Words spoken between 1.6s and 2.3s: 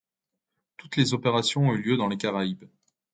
ont lieu dans les